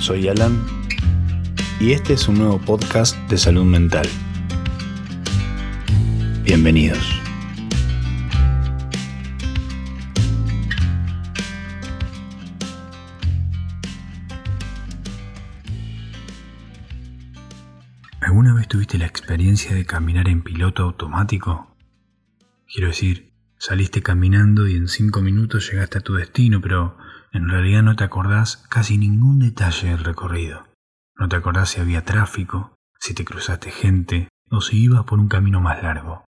[0.00, 0.64] soy Alan
[1.78, 4.08] y este es un nuevo podcast de salud mental.
[6.42, 6.98] Bienvenidos.
[18.20, 21.76] ¿Alguna vez tuviste la experiencia de caminar en piloto automático?
[22.72, 26.96] Quiero decir, saliste caminando y en cinco minutos llegaste a tu destino, pero
[27.32, 30.66] en realidad no te acordás casi ningún detalle del recorrido.
[31.16, 35.28] No te acordás si había tráfico, si te cruzaste gente o si ibas por un
[35.28, 36.24] camino más largo.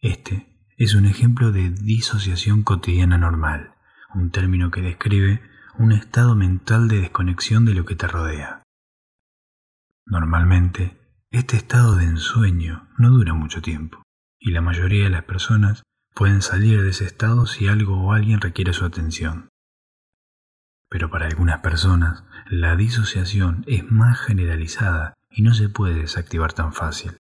[0.00, 3.74] Este es un ejemplo de disociación cotidiana normal,
[4.14, 5.40] un término que describe
[5.78, 8.62] un estado mental de desconexión de lo que te rodea.
[10.06, 11.00] Normalmente,
[11.30, 14.02] este estado de ensueño no dura mucho tiempo,
[14.38, 15.82] y la mayoría de las personas
[16.14, 19.48] pueden salir de ese estado si algo o alguien requiere su atención.
[20.94, 26.72] Pero para algunas personas, la disociación es más generalizada y no se puede desactivar tan
[26.72, 27.16] fácil.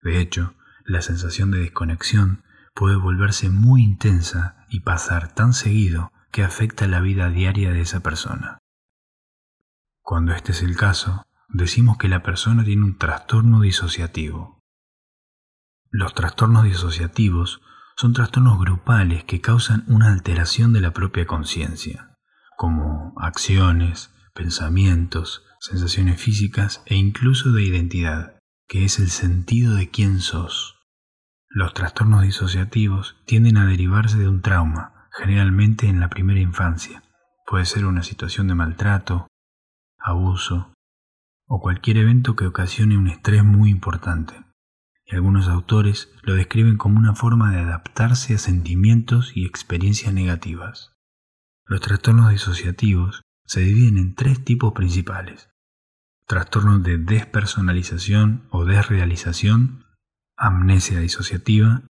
[0.00, 0.54] De hecho,
[0.86, 7.00] la sensación de desconexión puede volverse muy intensa y pasar tan seguido que afecta la
[7.02, 8.56] vida diaria de esa persona.
[10.00, 14.62] Cuando este es el caso, decimos que la persona tiene un trastorno disociativo.
[15.90, 17.60] Los trastornos disociativos
[17.98, 22.09] son trastornos grupales que causan una alteración de la propia conciencia
[22.60, 30.20] como acciones, pensamientos, sensaciones físicas e incluso de identidad, que es el sentido de quién
[30.20, 30.76] sos.
[31.48, 37.02] Los trastornos disociativos tienden a derivarse de un trauma, generalmente en la primera infancia.
[37.46, 39.26] Puede ser una situación de maltrato,
[39.98, 40.74] abuso
[41.46, 44.34] o cualquier evento que ocasione un estrés muy importante.
[45.10, 50.89] Algunos autores lo describen como una forma de adaptarse a sentimientos y experiencias negativas.
[51.70, 55.50] Los trastornos disociativos se dividen en tres tipos principales.
[56.26, 59.84] Trastornos de despersonalización o desrealización,
[60.36, 61.82] amnesia disociativa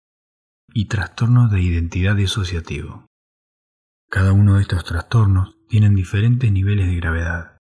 [0.74, 3.06] y trastornos de identidad disociativo.
[4.10, 7.56] Cada uno de estos trastornos tienen diferentes niveles de gravedad.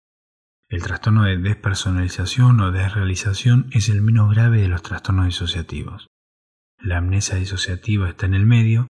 [0.68, 6.06] El trastorno de despersonalización o desrealización es el menos grave de los trastornos disociativos.
[6.78, 8.86] La amnesia disociativa está en el medio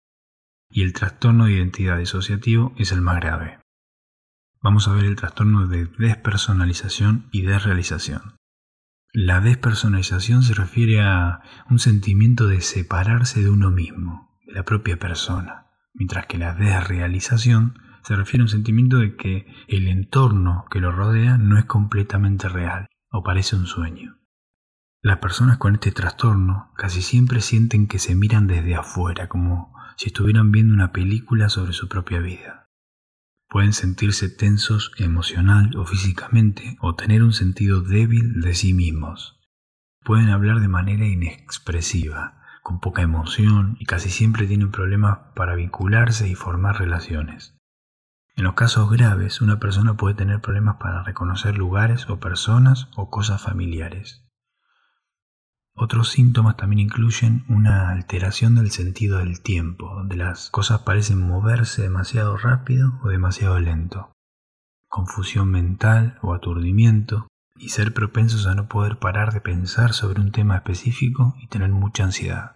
[0.69, 3.59] y el trastorno de identidad disociativo es el más grave.
[4.61, 8.35] Vamos a ver el trastorno de despersonalización y desrealización.
[9.13, 14.97] La despersonalización se refiere a un sentimiento de separarse de uno mismo, de la propia
[14.97, 20.79] persona, mientras que la desrealización se refiere a un sentimiento de que el entorno que
[20.79, 24.17] lo rodea no es completamente real o parece un sueño.
[25.01, 30.07] Las personas con este trastorno casi siempre sienten que se miran desde afuera, como si
[30.07, 32.69] estuvieran viendo una película sobre su propia vida.
[33.49, 39.39] Pueden sentirse tensos emocional o físicamente o tener un sentido débil de sí mismos.
[40.03, 46.27] Pueden hablar de manera inexpresiva, con poca emoción y casi siempre tienen problemas para vincularse
[46.27, 47.55] y formar relaciones.
[48.35, 53.09] En los casos graves, una persona puede tener problemas para reconocer lugares o personas o
[53.09, 54.24] cosas familiares.
[55.77, 61.81] Otros síntomas también incluyen una alteración del sentido del tiempo, donde las cosas parecen moverse
[61.81, 64.13] demasiado rápido o demasiado lento,
[64.87, 67.27] confusión mental o aturdimiento,
[67.57, 71.69] y ser propensos a no poder parar de pensar sobre un tema específico y tener
[71.69, 72.55] mucha ansiedad.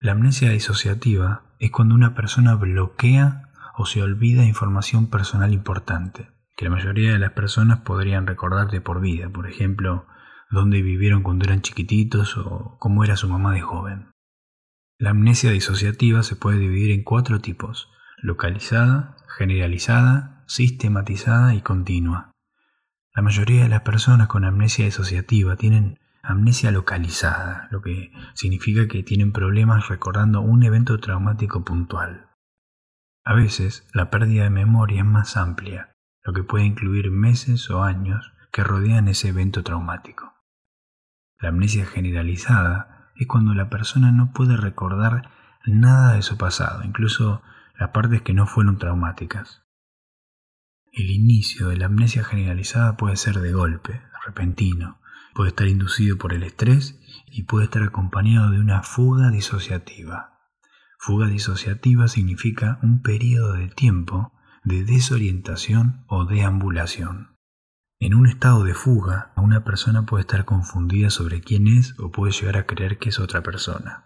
[0.00, 6.64] La amnesia disociativa es cuando una persona bloquea o se olvida información personal importante, que
[6.66, 10.06] la mayoría de las personas podrían recordar de por vida, por ejemplo,
[10.50, 14.10] dónde vivieron cuando eran chiquititos o cómo era su mamá de joven.
[14.98, 22.32] La amnesia disociativa se puede dividir en cuatro tipos, localizada, generalizada, sistematizada y continua.
[23.14, 29.02] La mayoría de las personas con amnesia disociativa tienen amnesia localizada, lo que significa que
[29.02, 32.30] tienen problemas recordando un evento traumático puntual.
[33.24, 35.92] A veces la pérdida de memoria es más amplia,
[36.24, 40.35] lo que puede incluir meses o años que rodean ese evento traumático.
[41.38, 45.30] La amnesia generalizada es cuando la persona no puede recordar
[45.66, 47.42] nada de su pasado, incluso
[47.78, 49.64] las partes que no fueron traumáticas.
[50.92, 54.98] El inicio de la amnesia generalizada puede ser de golpe, repentino,
[55.34, 56.98] puede estar inducido por el estrés
[57.30, 60.40] y puede estar acompañado de una fuga disociativa.
[60.98, 64.32] Fuga disociativa significa un periodo de tiempo
[64.64, 67.35] de desorientación o deambulación.
[67.98, 72.32] En un estado de fuga, una persona puede estar confundida sobre quién es o puede
[72.32, 74.04] llegar a creer que es otra persona.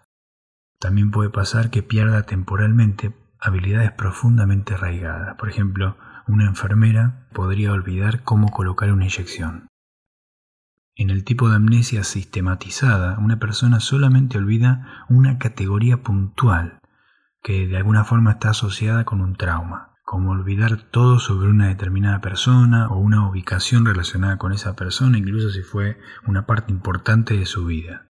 [0.79, 5.35] También puede pasar que pierda temporalmente habilidades profundamente arraigadas.
[5.35, 5.97] Por ejemplo,
[6.27, 9.67] una enfermera podría olvidar cómo colocar una inyección.
[10.95, 16.79] En el tipo de amnesia sistematizada, una persona solamente olvida una categoría puntual
[17.43, 22.19] que de alguna forma está asociada con un trauma, como olvidar todo sobre una determinada
[22.19, 27.45] persona o una ubicación relacionada con esa persona, incluso si fue una parte importante de
[27.45, 28.09] su vida.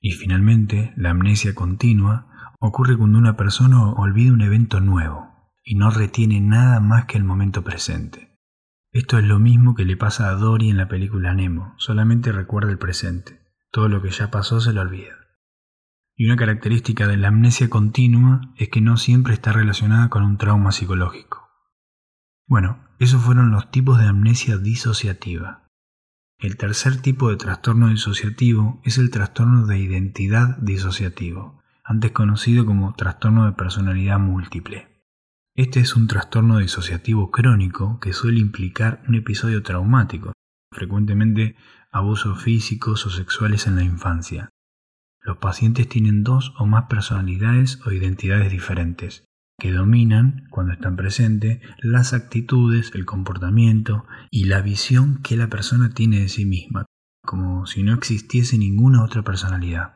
[0.00, 2.26] Y finalmente, la amnesia continua
[2.58, 5.28] ocurre cuando una persona olvida un evento nuevo
[5.62, 8.36] y no retiene nada más que el momento presente.
[8.90, 12.72] Esto es lo mismo que le pasa a Dory en la película Nemo, solamente recuerda
[12.72, 13.40] el presente.
[13.70, 15.19] Todo lo que ya pasó se lo olvida.
[16.20, 20.36] Y una característica de la amnesia continua es que no siempre está relacionada con un
[20.36, 21.48] trauma psicológico.
[22.46, 25.66] Bueno, esos fueron los tipos de amnesia disociativa.
[26.38, 32.92] El tercer tipo de trastorno disociativo es el trastorno de identidad disociativo, antes conocido como
[32.92, 35.06] trastorno de personalidad múltiple.
[35.54, 40.34] Este es un trastorno disociativo crónico que suele implicar un episodio traumático,
[40.70, 41.56] frecuentemente
[41.90, 44.50] abusos físicos o sexuales en la infancia.
[45.22, 49.24] Los pacientes tienen dos o más personalidades o identidades diferentes,
[49.58, 55.90] que dominan, cuando están presentes, las actitudes, el comportamiento y la visión que la persona
[55.90, 56.86] tiene de sí misma,
[57.22, 59.94] como si no existiese ninguna otra personalidad.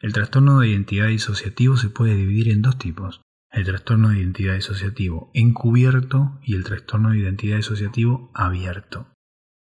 [0.00, 4.54] El trastorno de identidad disociativo se puede dividir en dos tipos, el trastorno de identidad
[4.54, 9.08] disociativo encubierto y el trastorno de identidad disociativo abierto.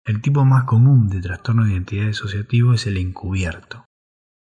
[0.07, 3.86] El tipo más común de trastorno de identidad disociativo es el encubierto.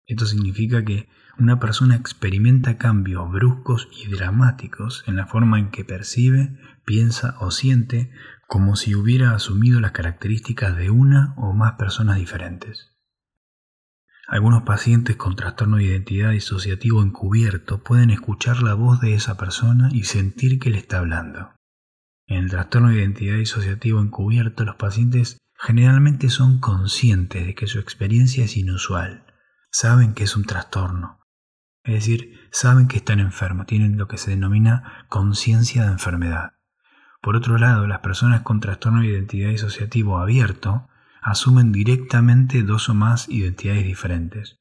[0.06, 1.08] Esto significa que
[1.38, 7.50] una persona experimenta cambios bruscos y dramáticos en la forma en que percibe, piensa o
[7.50, 8.10] siente
[8.46, 12.92] como si hubiera asumido las características de una o más personas diferentes.
[14.28, 19.88] Algunos pacientes con trastorno de identidad disociativo encubierto pueden escuchar la voz de esa persona
[19.92, 21.54] y sentir que le está hablando.
[22.26, 27.78] En el trastorno de identidad disociativo encubierto, los pacientes generalmente son conscientes de que su
[27.78, 29.26] experiencia es inusual,
[29.74, 31.18] saben que es un trastorno,
[31.82, 36.52] es decir, saben que están enfermos, tienen lo que se denomina conciencia de enfermedad.
[37.20, 40.86] Por otro lado, las personas con trastorno de identidad disociativo abierto
[41.20, 44.60] asumen directamente dos o más identidades diferentes.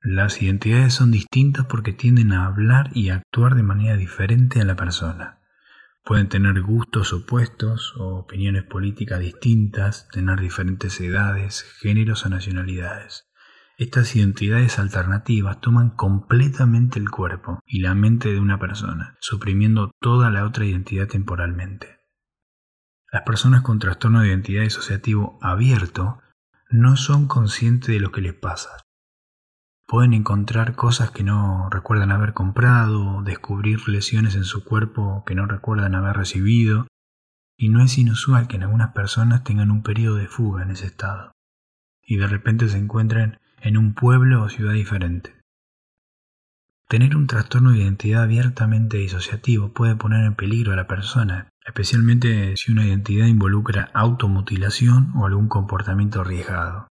[0.00, 4.76] Las identidades son distintas porque tienden a hablar y actuar de manera diferente a la
[4.76, 5.40] persona.
[6.04, 13.28] Pueden tener gustos opuestos o opiniones políticas distintas, tener diferentes edades, géneros o nacionalidades.
[13.78, 20.30] Estas identidades alternativas toman completamente el cuerpo y la mente de una persona, suprimiendo toda
[20.30, 22.00] la otra identidad temporalmente.
[23.10, 26.20] Las personas con trastorno de identidad disociativo abierto
[26.70, 28.70] no son conscientes de lo que les pasa.
[29.86, 35.46] Pueden encontrar cosas que no recuerdan haber comprado, descubrir lesiones en su cuerpo que no
[35.46, 36.86] recuerdan haber recibido,
[37.58, 40.86] y no es inusual que en algunas personas tengan un periodo de fuga en ese
[40.86, 41.32] estado,
[42.02, 45.34] y de repente se encuentren en un pueblo o ciudad diferente.
[46.88, 52.54] Tener un trastorno de identidad abiertamente disociativo puede poner en peligro a la persona, especialmente
[52.56, 56.88] si una identidad involucra automutilación o algún comportamiento arriesgado.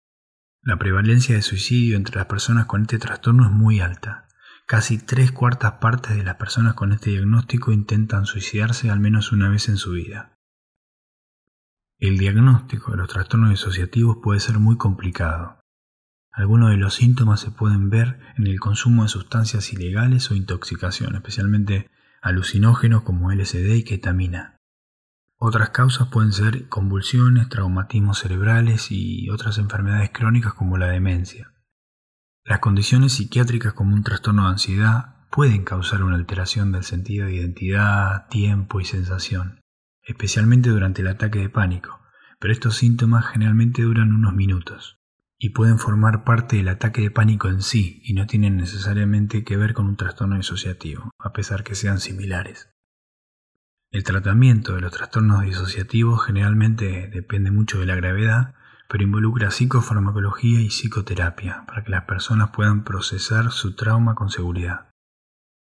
[0.62, 4.28] La prevalencia de suicidio entre las personas con este trastorno es muy alta.
[4.66, 9.48] Casi tres cuartas partes de las personas con este diagnóstico intentan suicidarse al menos una
[9.48, 10.34] vez en su vida.
[12.00, 15.60] El diagnóstico de los trastornos disociativos puede ser muy complicado.
[16.36, 21.16] Algunos de los síntomas se pueden ver en el consumo de sustancias ilegales o intoxicación,
[21.16, 21.90] especialmente
[22.22, 24.58] alucinógenos como LSD y ketamina.
[25.38, 31.54] Otras causas pueden ser convulsiones, traumatismos cerebrales y otras enfermedades crónicas como la demencia.
[32.44, 37.36] Las condiciones psiquiátricas como un trastorno de ansiedad pueden causar una alteración del sentido de
[37.36, 39.62] identidad, tiempo y sensación,
[40.04, 42.02] especialmente durante el ataque de pánico,
[42.42, 45.00] pero estos síntomas generalmente duran unos minutos
[45.38, 49.58] y pueden formar parte del ataque de pánico en sí y no tienen necesariamente que
[49.58, 52.70] ver con un trastorno disociativo, a pesar que sean similares.
[53.92, 58.56] El tratamiento de los trastornos disociativos generalmente depende mucho de la gravedad,
[58.90, 64.90] pero involucra psicofarmacología y psicoterapia para que las personas puedan procesar su trauma con seguridad.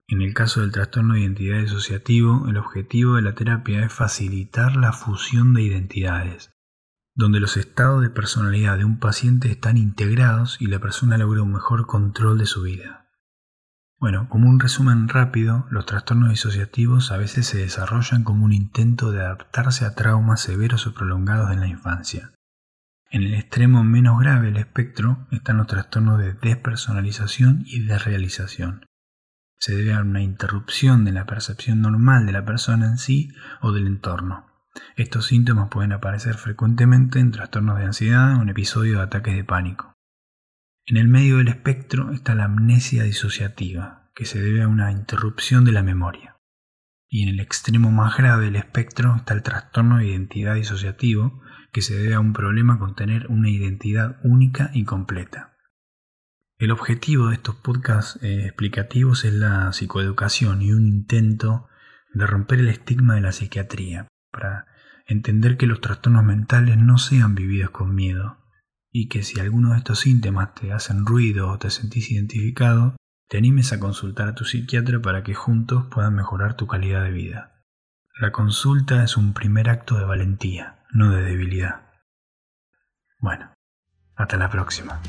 [0.08, 4.76] En el caso del trastorno de identidad disociativo, el objetivo de la terapia es facilitar
[4.76, 6.53] la fusión de identidades,
[7.16, 11.54] donde los estados de personalidad de un paciente están integrados y la persona logra un
[11.54, 13.04] mejor control de su vida.
[14.00, 19.12] Bueno, como un resumen rápido, los trastornos disociativos a veces se desarrollan como un intento
[19.12, 22.34] de adaptarse a traumas severos o prolongados en la infancia.
[23.10, 28.86] En el extremo menos grave del espectro están los trastornos de despersonalización y desrealización.
[29.58, 33.30] se debe a una interrupción de la percepción normal de la persona en sí
[33.62, 34.53] o del entorno.
[34.96, 39.44] Estos síntomas pueden aparecer frecuentemente en trastornos de ansiedad o en episodios de ataques de
[39.44, 39.94] pánico.
[40.86, 45.64] En el medio del espectro está la amnesia disociativa, que se debe a una interrupción
[45.64, 46.38] de la memoria.
[47.08, 51.82] Y en el extremo más grave del espectro está el trastorno de identidad disociativo, que
[51.82, 55.54] se debe a un problema con tener una identidad única y completa.
[56.58, 61.68] El objetivo de estos podcasts eh, explicativos es la psicoeducación y un intento
[62.14, 64.66] de romper el estigma de la psiquiatría, para
[65.06, 68.38] entender que los trastornos mentales no sean vividos con miedo,
[68.92, 72.98] y que si alguno de estos síntomas te hacen ruido o te sentís identificado,
[73.30, 77.12] te animes a consultar a tu psiquiatra para que juntos puedan mejorar tu calidad de
[77.12, 77.64] vida.
[78.20, 81.94] La consulta es un primer acto de valentía, no de debilidad.
[83.20, 83.54] Bueno,
[84.16, 85.02] hasta la próxima.